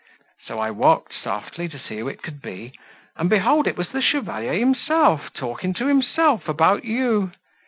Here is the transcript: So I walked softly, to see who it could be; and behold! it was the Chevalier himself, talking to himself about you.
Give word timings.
So 0.47 0.57
I 0.57 0.71
walked 0.71 1.13
softly, 1.13 1.69
to 1.69 1.77
see 1.77 1.99
who 1.99 2.07
it 2.07 2.23
could 2.23 2.41
be; 2.41 2.73
and 3.17 3.29
behold! 3.29 3.67
it 3.67 3.77
was 3.77 3.89
the 3.89 4.01
Chevalier 4.01 4.53
himself, 4.55 5.31
talking 5.31 5.75
to 5.75 5.85
himself 5.85 6.49
about 6.49 6.83
you. 6.83 7.31